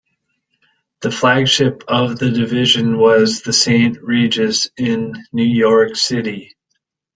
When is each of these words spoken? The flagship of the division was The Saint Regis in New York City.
The 1.01 1.11
flagship 1.11 1.83
of 1.87 2.17
the 2.17 2.31
division 2.31 2.97
was 2.97 3.43
The 3.43 3.53
Saint 3.53 4.01
Regis 4.01 4.67
in 4.75 5.13
New 5.31 5.43
York 5.45 5.95
City. 5.95 6.55